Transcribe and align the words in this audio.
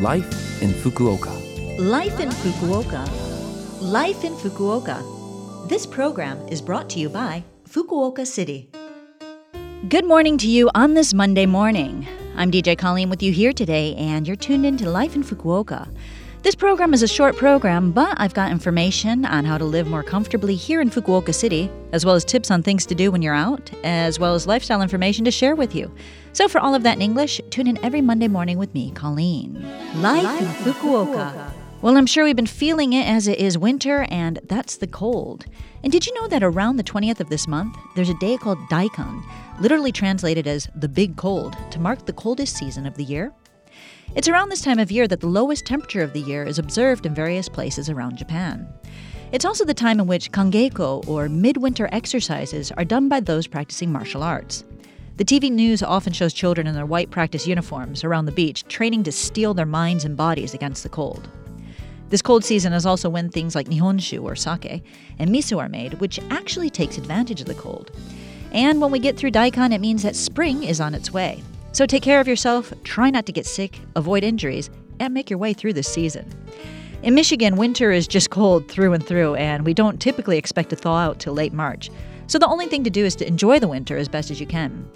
Life 0.00 0.60
in 0.60 0.70
Fukuoka. 0.70 1.30
Life 1.78 2.18
in 2.18 2.28
Fukuoka. 2.28 3.06
Life 3.80 4.24
in 4.24 4.32
Fukuoka. 4.34 5.68
This 5.68 5.86
program 5.86 6.36
is 6.48 6.60
brought 6.60 6.90
to 6.90 6.98
you 6.98 7.08
by 7.08 7.44
Fukuoka 7.68 8.26
City. 8.26 8.68
Good 9.88 10.04
morning 10.04 10.36
to 10.38 10.48
you 10.48 10.68
on 10.74 10.94
this 10.94 11.14
Monday 11.14 11.46
morning. 11.46 12.08
I'm 12.34 12.50
DJ 12.50 12.76
Colleen 12.76 13.08
with 13.08 13.22
you 13.22 13.30
here 13.30 13.52
today, 13.52 13.94
and 13.94 14.26
you're 14.26 14.34
tuned 14.34 14.66
in 14.66 14.76
to 14.78 14.90
Life 14.90 15.14
in 15.14 15.22
Fukuoka. 15.22 15.88
This 16.44 16.54
program 16.54 16.92
is 16.92 17.02
a 17.02 17.08
short 17.08 17.38
program, 17.38 17.90
but 17.90 18.20
I've 18.20 18.34
got 18.34 18.50
information 18.50 19.24
on 19.24 19.46
how 19.46 19.56
to 19.56 19.64
live 19.64 19.86
more 19.86 20.02
comfortably 20.02 20.56
here 20.56 20.82
in 20.82 20.90
Fukuoka 20.90 21.34
City, 21.34 21.70
as 21.92 22.04
well 22.04 22.14
as 22.14 22.22
tips 22.22 22.50
on 22.50 22.62
things 22.62 22.84
to 22.84 22.94
do 22.94 23.10
when 23.10 23.22
you're 23.22 23.34
out, 23.34 23.70
as 23.82 24.18
well 24.18 24.34
as 24.34 24.46
lifestyle 24.46 24.82
information 24.82 25.24
to 25.24 25.30
share 25.30 25.56
with 25.56 25.74
you. 25.74 25.90
So, 26.34 26.46
for 26.46 26.58
all 26.58 26.74
of 26.74 26.82
that 26.82 26.96
in 26.96 27.00
English, 27.00 27.40
tune 27.48 27.66
in 27.66 27.82
every 27.82 28.02
Monday 28.02 28.28
morning 28.28 28.58
with 28.58 28.74
me, 28.74 28.90
Colleen. 28.90 29.54
Life, 30.02 30.42
in 30.42 30.46
Fukuoka. 30.74 31.50
Well, 31.80 31.96
I'm 31.96 32.04
sure 32.04 32.24
we've 32.24 32.36
been 32.36 32.46
feeling 32.46 32.92
it 32.92 33.06
as 33.06 33.26
it 33.26 33.38
is 33.38 33.56
winter, 33.56 34.06
and 34.10 34.38
that's 34.44 34.76
the 34.76 34.86
cold. 34.86 35.46
And 35.82 35.90
did 35.90 36.06
you 36.06 36.12
know 36.12 36.28
that 36.28 36.42
around 36.42 36.76
the 36.76 36.84
20th 36.84 37.20
of 37.20 37.30
this 37.30 37.48
month, 37.48 37.74
there's 37.96 38.10
a 38.10 38.18
day 38.18 38.36
called 38.36 38.58
Daikan, 38.68 39.24
literally 39.60 39.92
translated 39.92 40.46
as 40.46 40.68
the 40.74 40.90
big 40.90 41.16
cold, 41.16 41.56
to 41.70 41.80
mark 41.80 42.04
the 42.04 42.12
coldest 42.12 42.54
season 42.54 42.84
of 42.84 42.96
the 42.96 43.04
year? 43.04 43.32
It's 44.14 44.28
around 44.28 44.48
this 44.48 44.62
time 44.62 44.78
of 44.78 44.92
year 44.92 45.08
that 45.08 45.20
the 45.20 45.26
lowest 45.26 45.66
temperature 45.66 46.02
of 46.02 46.12
the 46.12 46.20
year 46.20 46.44
is 46.44 46.58
observed 46.58 47.06
in 47.06 47.14
various 47.14 47.48
places 47.48 47.90
around 47.90 48.16
Japan. 48.16 48.68
It's 49.32 49.44
also 49.44 49.64
the 49.64 49.74
time 49.74 49.98
in 49.98 50.06
which 50.06 50.30
kangeiko, 50.30 51.06
or 51.08 51.28
midwinter 51.28 51.88
exercises, 51.90 52.70
are 52.72 52.84
done 52.84 53.08
by 53.08 53.20
those 53.20 53.48
practicing 53.48 53.90
martial 53.90 54.22
arts. 54.22 54.64
The 55.16 55.24
TV 55.24 55.50
news 55.50 55.82
often 55.82 56.12
shows 56.12 56.32
children 56.32 56.66
in 56.66 56.74
their 56.74 56.86
white 56.86 57.10
practice 57.10 57.46
uniforms 57.46 58.04
around 58.04 58.26
the 58.26 58.32
beach 58.32 58.64
training 58.68 59.04
to 59.04 59.12
steel 59.12 59.54
their 59.54 59.66
minds 59.66 60.04
and 60.04 60.16
bodies 60.16 60.54
against 60.54 60.82
the 60.82 60.88
cold. 60.88 61.28
This 62.10 62.22
cold 62.22 62.44
season 62.44 62.72
is 62.72 62.86
also 62.86 63.08
when 63.08 63.28
things 63.28 63.54
like 63.54 63.68
nihonshu 63.68 64.22
or 64.22 64.36
sake 64.36 64.84
and 65.18 65.30
miso 65.30 65.58
are 65.58 65.68
made, 65.68 65.94
which 65.94 66.20
actually 66.30 66.70
takes 66.70 66.98
advantage 66.98 67.40
of 67.40 67.46
the 67.46 67.54
cold. 67.54 67.90
And 68.52 68.80
when 68.80 68.92
we 68.92 69.00
get 69.00 69.16
through 69.16 69.32
daikan, 69.32 69.72
it 69.72 69.80
means 69.80 70.04
that 70.04 70.14
spring 70.14 70.62
is 70.62 70.80
on 70.80 70.94
its 70.94 71.12
way. 71.12 71.42
So 71.74 71.86
take 71.86 72.04
care 72.04 72.20
of 72.20 72.28
yourself, 72.28 72.72
try 72.84 73.10
not 73.10 73.26
to 73.26 73.32
get 73.32 73.46
sick, 73.46 73.80
avoid 73.96 74.22
injuries, 74.22 74.70
and 75.00 75.12
make 75.12 75.28
your 75.28 75.40
way 75.40 75.52
through 75.52 75.72
this 75.72 75.88
season. 75.88 76.32
In 77.02 77.16
Michigan, 77.16 77.56
winter 77.56 77.90
is 77.90 78.06
just 78.06 78.30
cold 78.30 78.68
through 78.68 78.92
and 78.92 79.04
through, 79.04 79.34
and 79.34 79.64
we 79.66 79.74
don't 79.74 80.00
typically 80.00 80.38
expect 80.38 80.70
to 80.70 80.76
thaw 80.76 80.98
out 80.98 81.18
till 81.18 81.34
late 81.34 81.52
March. 81.52 81.90
So 82.28 82.38
the 82.38 82.46
only 82.46 82.66
thing 82.66 82.84
to 82.84 82.90
do 82.90 83.04
is 83.04 83.16
to 83.16 83.26
enjoy 83.26 83.58
the 83.58 83.66
winter 83.66 83.96
as 83.96 84.08
best 84.08 84.30
as 84.30 84.40
you 84.40 84.46
can. 84.46 84.88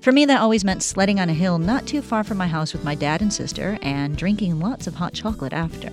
For 0.00 0.10
me, 0.10 0.24
that 0.24 0.40
always 0.40 0.64
meant 0.64 0.82
sledding 0.82 1.20
on 1.20 1.30
a 1.30 1.34
hill 1.34 1.58
not 1.58 1.86
too 1.86 2.02
far 2.02 2.24
from 2.24 2.38
my 2.38 2.48
house 2.48 2.72
with 2.72 2.82
my 2.82 2.96
dad 2.96 3.22
and 3.22 3.32
sister 3.32 3.78
and 3.80 4.16
drinking 4.16 4.58
lots 4.58 4.88
of 4.88 4.96
hot 4.96 5.14
chocolate 5.14 5.52
after. 5.52 5.90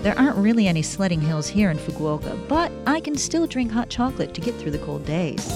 There 0.00 0.18
aren't 0.18 0.38
really 0.38 0.66
any 0.66 0.80
sledding 0.80 1.20
hills 1.20 1.46
here 1.46 1.70
in 1.70 1.76
Fukuoka, 1.76 2.48
but 2.48 2.72
I 2.86 3.00
can 3.00 3.16
still 3.18 3.46
drink 3.46 3.70
hot 3.70 3.90
chocolate 3.90 4.32
to 4.32 4.40
get 4.40 4.54
through 4.54 4.70
the 4.70 4.78
cold 4.78 5.04
days. 5.04 5.46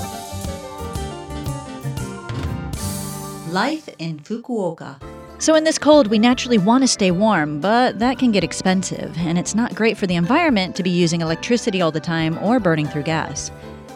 Life 3.53 3.91
in 3.98 4.19
Fukuoka. 4.19 4.97
So, 5.39 5.55
in 5.55 5.64
this 5.64 5.77
cold, 5.77 6.06
we 6.06 6.19
naturally 6.19 6.56
want 6.56 6.84
to 6.84 6.89
stay 6.89 7.11
warm, 7.11 7.61
but 7.61 7.98
that 7.98 8.19
can 8.19 8.33
get 8.33 8.42
expensive, 8.42 9.14
and 9.19 9.39
it's 9.39 9.55
not 9.55 9.75
great 9.75 9.98
for 9.98 10.06
the 10.06 10.14
environment 10.14 10.75
to 10.77 10.83
be 10.83 10.89
using 10.89 11.20
electricity 11.20 11.83
all 11.83 11.92
the 11.92 12.00
time 12.00 12.39
or 12.39 12.58
burning 12.58 12.86
through 12.86 13.03
gas. 13.03 13.50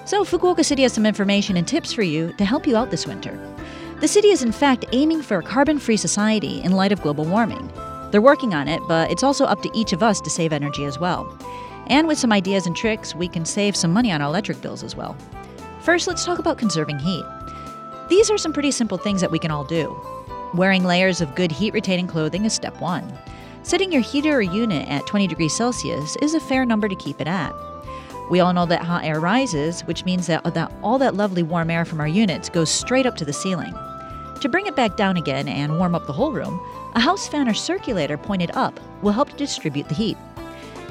So, 0.05 0.25
Fukuoka 0.25 0.63
City 0.63 0.83
has 0.83 0.93
some 0.93 1.07
information 1.07 1.57
and 1.57 1.67
tips 1.67 1.91
for 1.91 2.03
you 2.03 2.35
to 2.35 2.45
help 2.45 2.67
you 2.67 2.77
out 2.77 2.91
this 2.91 3.07
winter. 3.07 3.41
The 4.03 4.09
city 4.09 4.29
is, 4.29 4.43
in 4.43 4.53
fact, 4.53 4.85
aiming 4.93 5.23
for 5.23 5.39
a 5.39 5.43
carbon 5.43 5.79
free 5.79 5.97
society 5.97 6.61
in 6.61 6.73
light 6.73 6.93
of 6.93 7.01
global 7.01 7.25
warming. 7.25 7.73
They're 8.11 8.21
working 8.21 8.53
on 8.53 8.69
it, 8.69 8.83
but 8.87 9.11
it's 9.11 9.23
also 9.23 9.47
up 9.47 9.63
to 9.63 9.71
each 9.75 9.95
of 9.95 10.03
us 10.03 10.21
to 10.21 10.29
save 10.29 10.53
energy 10.53 10.85
as 10.85 10.99
well. 10.99 11.35
And 11.87 12.07
with 12.07 12.19
some 12.19 12.31
ideas 12.31 12.67
and 12.67 12.77
tricks, 12.77 13.15
we 13.15 13.27
can 13.27 13.47
save 13.47 13.75
some 13.75 13.95
money 13.95 14.13
on 14.13 14.21
our 14.21 14.29
electric 14.29 14.61
bills 14.61 14.83
as 14.83 14.95
well. 14.95 15.17
First, 15.81 16.09
let's 16.09 16.27
talk 16.27 16.39
about 16.39 16.59
conserving 16.59 16.99
heat. 16.99 17.25
These 18.09 18.31
are 18.31 18.39
some 18.39 18.53
pretty 18.53 18.71
simple 18.71 18.99
things 18.99 19.21
that 19.21 19.33
we 19.33 19.39
can 19.41 19.51
all 19.51 19.65
do. 19.65 20.01
Wearing 20.55 20.85
layers 20.85 21.21
of 21.21 21.35
good 21.35 21.51
heat 21.51 21.75
retaining 21.75 22.07
clothing 22.07 22.45
is 22.45 22.53
step 22.53 22.81
one. 22.81 23.13
Setting 23.65 23.91
your 23.91 24.01
heater 24.01 24.37
or 24.37 24.43
unit 24.43 24.89
at 24.89 25.07
20 25.09 25.27
degrees 25.27 25.57
Celsius 25.57 26.17
is 26.23 26.35
a 26.35 26.41
fair 26.41 26.65
number 26.65 26.89
to 26.89 26.95
keep 26.95 27.21
it 27.21 27.27
at. 27.27 27.53
We 28.31 28.39
all 28.39 28.53
know 28.53 28.65
that 28.67 28.83
hot 28.83 29.05
air 29.05 29.19
rises, 29.19 29.81
which 29.83 30.05
means 30.05 30.29
that, 30.29 30.47
uh, 30.47 30.51
that 30.51 30.73
all 30.85 30.99
that 30.99 31.17
lovely 31.17 31.43
warm 31.43 31.69
air 31.69 31.85
from 31.85 32.01
our 32.01 32.07
units 32.07 32.49
goes 32.49 32.71
straight 32.71 33.07
up 33.07 33.17
to 33.17 33.25
the 33.25 33.33
ceiling. 33.33 33.75
To 34.41 34.49
bring 34.49 34.67
it 34.67 34.77
back 34.77 34.97
down 34.97 35.17
again 35.17 35.49
and 35.49 35.77
warm 35.77 35.97
up 35.97 36.07
the 36.07 36.13
whole 36.13 36.31
room, 36.31 36.61
a 36.95 37.01
house 37.01 37.27
fan 37.27 37.49
or 37.49 37.55
circulator 37.55 38.17
pointed 38.17 38.53
up 38.55 38.79
will 39.03 39.13
help 39.13 39.31
to 39.31 39.37
distribute 39.37 39.89
the 39.89 39.95
heat. 39.97 40.17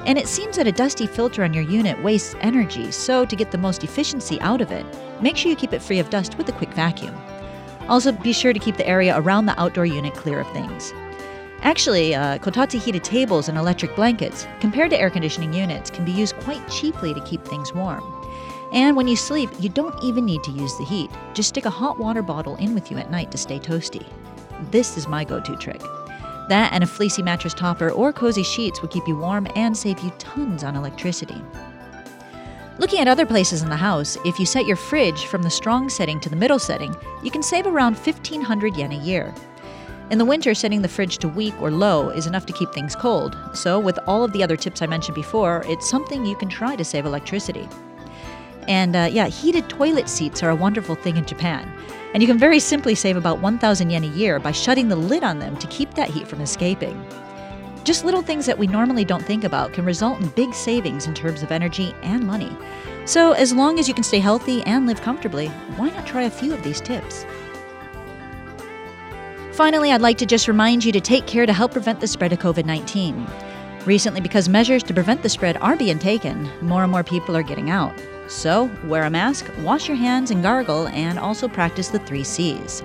And 0.06 0.18
it 0.18 0.28
seems 0.28 0.58
that 0.58 0.68
a 0.68 0.72
dusty 0.72 1.08
filter 1.08 1.46
on 1.46 1.54
your 1.54 1.64
unit 1.64 2.02
wastes 2.04 2.36
energy, 2.42 2.92
so 2.92 3.26
to 3.26 3.36
get 3.38 3.52
the 3.52 3.58
most 3.58 3.86
efficiency 3.86 4.40
out 4.42 4.60
of 4.60 4.72
it, 4.72 4.86
make 5.22 5.38
sure 5.38 5.50
you 5.50 5.56
keep 5.56 5.74
it 5.74 5.82
free 5.82 6.00
of 6.00 6.10
dust 6.10 6.38
with 6.38 6.50
a 6.50 6.54
quick 6.54 6.74
vacuum. 6.74 7.16
Also, 7.88 8.12
be 8.12 8.34
sure 8.34 8.54
to 8.54 8.60
keep 8.60 8.78
the 8.78 8.88
area 8.88 9.18
around 9.20 9.46
the 9.46 9.60
outdoor 9.60 9.86
unit 9.86 10.14
clear 10.14 10.40
of 10.40 10.52
things. 10.52 10.94
Actually, 11.62 12.14
uh, 12.14 12.38
Kotatsu 12.40 12.80
heated 12.80 13.04
tables 13.04 13.50
and 13.50 13.58
electric 13.58 13.96
blankets, 13.96 14.48
compared 14.60 14.92
to 14.92 15.00
air 15.00 15.10
conditioning 15.10 15.54
units, 15.54 15.90
can 15.90 16.06
be 16.06 16.12
used 16.12 16.36
quite 16.38 16.68
cheaply 16.70 17.14
to 17.14 17.22
keep 17.22 17.44
things 17.44 17.74
warm. 17.74 18.04
And 18.72 18.96
when 18.98 19.08
you 19.08 19.16
sleep, 19.16 19.50
you 19.60 19.70
don't 19.70 20.04
even 20.04 20.26
need 20.26 20.44
to 20.44 20.52
use 20.52 20.76
the 20.78 20.86
heat. 20.86 21.10
Just 21.34 21.50
stick 21.50 21.66
a 21.66 21.70
hot 21.70 21.98
water 21.98 22.22
bottle 22.22 22.56
in 22.58 22.74
with 22.74 22.92
you 22.92 22.98
at 22.98 23.10
night 23.10 23.32
to 23.32 23.38
stay 23.38 23.60
toasty. 23.60 24.06
This 24.72 24.98
is 24.98 25.08
my 25.08 25.24
go 25.24 25.40
to 25.40 25.56
trick. 25.56 25.82
That 26.50 26.72
and 26.74 26.84
a 26.84 26.88
fleecy 26.88 27.24
mattress 27.24 27.54
topper 27.54 27.90
or 27.90 28.14
cozy 28.14 28.44
sheets 28.44 28.82
will 28.82 28.90
keep 28.90 29.08
you 29.08 29.18
warm 29.18 29.48
and 29.56 29.76
save 29.76 30.00
you 30.00 30.12
tons 30.20 30.64
on 30.64 30.76
electricity. 30.76 31.42
Looking 32.78 33.00
at 33.00 33.08
other 33.08 33.26
places 33.26 33.64
in 33.64 33.70
the 33.70 33.78
house, 33.78 34.18
if 34.26 34.38
you 34.38 34.46
set 34.46 34.66
your 34.66 34.76
fridge 34.76 35.28
from 35.28 35.44
the 35.44 35.50
strong 35.50 35.88
setting 35.88 36.20
to 36.20 36.30
the 36.30 36.36
middle 36.36 36.60
setting, 36.60 36.94
you 37.24 37.32
can 37.32 37.42
save 37.42 37.68
around 37.68 37.96
1500 37.96 38.76
yen 38.76 38.92
a 38.92 39.02
year. 39.02 39.34
In 40.12 40.18
the 40.18 40.26
winter, 40.26 40.54
setting 40.54 40.82
the 40.82 40.90
fridge 40.90 41.18
to 41.20 41.30
weak 41.30 41.54
or 41.62 41.72
low 41.72 42.10
is 42.10 42.28
enough 42.28 42.46
to 42.48 42.54
keep 42.54 42.74
things 42.74 42.94
cold, 42.94 43.38
so 43.54 43.80
with 43.80 43.98
all 44.08 44.26
of 44.26 44.34
the 44.34 44.44
other 44.44 44.58
tips 44.58 44.82
I 44.82 44.88
mentioned 44.88 45.16
before, 45.16 45.64
it's 45.68 45.90
something 45.90 46.26
you 46.26 46.36
can 46.36 46.50
try 46.50 46.76
to 46.76 46.84
save 46.84 47.06
electricity. 47.06 47.68
And 48.68 48.94
uh, 48.94 49.10
yeah, 49.10 49.28
heated 49.28 49.70
toilet 49.70 50.10
seats 50.10 50.44
are 50.44 50.50
a 50.50 50.56
wonderful 50.56 50.96
thing 50.96 51.16
in 51.16 51.26
Japan. 51.26 51.72
And 52.14 52.22
you 52.22 52.28
can 52.28 52.38
very 52.38 52.60
simply 52.60 52.94
save 52.94 53.16
about 53.16 53.40
1,000 53.40 53.90
yen 53.90 54.04
a 54.04 54.08
year 54.08 54.38
by 54.38 54.52
shutting 54.52 54.90
the 54.90 54.96
lid 54.98 55.24
on 55.24 55.40
them 55.40 55.56
to 55.58 55.68
keep 55.68 55.94
that 55.94 56.10
heat 56.10 56.28
from 56.28 56.42
escaping. 56.42 57.02
Just 57.86 58.04
little 58.04 58.24
things 58.24 58.48
that 58.48 58.58
we 58.58 58.66
normally 58.66 59.06
don't 59.06 59.24
think 59.24 59.44
about 59.44 59.72
can 59.72 59.86
result 59.86 60.20
in 60.20 60.28
big 60.30 60.56
savings 60.56 61.06
in 61.06 61.14
terms 61.14 61.44
of 61.44 61.52
energy 61.52 61.94
and 62.02 62.26
money. 62.26 62.52
So, 63.06 63.34
as 63.34 63.54
long 63.54 63.78
as 63.78 63.88
you 63.88 63.94
can 63.94 64.04
stay 64.04 64.18
healthy 64.18 64.64
and 64.64 64.88
live 64.88 65.02
comfortably, 65.02 65.50
why 65.78 65.92
not 65.92 66.08
try 66.08 66.24
a 66.24 66.30
few 66.32 66.52
of 66.52 66.64
these 66.64 66.82
tips? 66.82 67.28
Finally, 69.52 69.92
I'd 69.92 70.02
like 70.02 70.18
to 70.18 70.26
just 70.26 70.48
remind 70.48 70.84
you 70.84 70.92
to 70.94 71.00
take 71.00 71.28
care 71.28 71.46
to 71.46 71.54
help 71.54 71.74
prevent 71.74 72.00
the 72.00 72.08
spread 72.08 72.34
of 72.34 72.40
COVID 72.40 72.66
19. 72.66 73.28
Recently, 73.86 74.20
because 74.20 74.50
measures 74.50 74.82
to 74.82 74.94
prevent 74.96 75.22
the 75.22 75.30
spread 75.30 75.58
are 75.58 75.78
being 75.78 76.00
taken, 76.00 76.50
more 76.62 76.82
and 76.82 76.92
more 76.92 77.04
people 77.04 77.38
are 77.38 77.44
getting 77.44 77.70
out. 77.70 77.94
So, 78.28 78.72
wear 78.86 79.04
a 79.04 79.12
mask, 79.12 79.46
wash 79.60 79.88
your 79.88 79.98
hands 79.98 80.32
and 80.32 80.42
gargle, 80.42 80.88
and 80.88 81.20
also 81.20 81.48
practice 81.48 81.90
the 81.90 82.00
three 82.00 82.24
C's. 82.24 82.82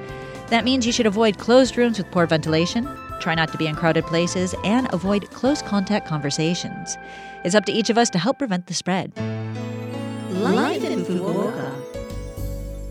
That 0.49 0.65
means 0.65 0.85
you 0.85 0.93
should 0.93 1.07
avoid 1.07 1.39
closed 1.39 1.79
rooms 1.79 1.97
with 1.97 2.11
poor 2.11 2.27
ventilation, 2.27 2.87
try 3.21 3.35
not 3.35 3.53
to 3.53 3.59
be 3.59 3.67
in 3.67 3.75
crowded 3.75 4.05
places, 4.07 4.55
and 4.65 4.93
avoid 4.93 5.31
close 5.31 5.63
contact 5.63 6.07
conversations. 6.07 6.97
It's 7.45 7.55
up 7.55 7.65
to 7.67 7.73
each 7.73 7.91
of 7.91 7.99
us 7.99 8.11
to 8.11 8.19
help 8.19 8.39
prevent 8.39 8.67
the 8.67 8.75
spread. 8.75 9.17
Life 10.31 10.85
in 10.85 11.05
Fukuoka. 11.05 11.73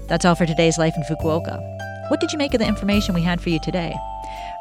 That's 0.07 0.25
all 0.25 0.35
for 0.35 0.45
today's 0.45 0.77
Life 0.77 0.93
in 0.95 1.03
Fukuoka. 1.03 1.59
What 2.09 2.19
did 2.19 2.31
you 2.31 2.37
make 2.37 2.53
of 2.53 2.59
the 2.59 2.67
information 2.67 3.13
we 3.13 3.21
had 3.21 3.39
for 3.41 3.49
you 3.49 3.59
today? 3.59 3.95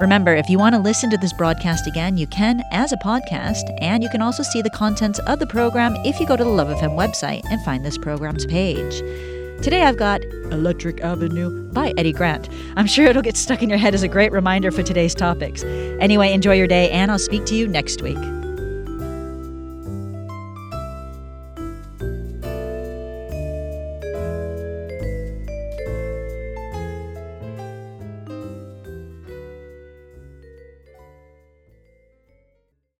Remember, 0.00 0.34
if 0.34 0.48
you 0.48 0.58
want 0.58 0.74
to 0.74 0.80
listen 0.80 1.10
to 1.10 1.16
this 1.16 1.32
broadcast 1.32 1.86
again, 1.86 2.16
you 2.16 2.26
can 2.28 2.62
as 2.70 2.92
a 2.92 2.96
podcast, 2.98 3.76
and 3.80 4.02
you 4.02 4.08
can 4.10 4.22
also 4.22 4.42
see 4.42 4.62
the 4.62 4.70
contents 4.70 5.18
of 5.20 5.38
the 5.38 5.46
program 5.46 5.96
if 6.04 6.20
you 6.20 6.26
go 6.26 6.36
to 6.36 6.44
the 6.44 6.50
Love 6.50 6.68
of 6.68 6.78
FM 6.78 6.96
website 6.96 7.42
and 7.50 7.64
find 7.64 7.84
this 7.84 7.98
program's 7.98 8.46
page. 8.46 9.02
Today 9.62 9.82
I've 9.82 9.96
got 9.96 10.22
Electric 10.52 11.00
Avenue 11.00 11.50
by 11.72 11.92
Eddy 11.96 12.12
Grant. 12.12 12.48
I'm 12.76 12.86
sure 12.86 13.06
it'll 13.06 13.22
get 13.22 13.36
stuck 13.36 13.60
in 13.60 13.68
your 13.68 13.78
head 13.78 13.92
as 13.92 14.04
a 14.04 14.08
great 14.08 14.30
reminder 14.30 14.70
for 14.70 14.84
today's 14.84 15.16
topics. 15.16 15.64
Anyway, 15.64 16.32
enjoy 16.32 16.54
your 16.54 16.68
day, 16.68 16.88
and 16.90 17.10
I'll 17.10 17.18
speak 17.18 17.44
to 17.46 17.56
you 17.56 17.66
next 17.66 18.00
week. 18.00 18.18